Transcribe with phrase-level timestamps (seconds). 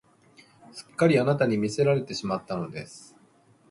[0.73, 3.15] すっかりあなたに魅せられてしまったのです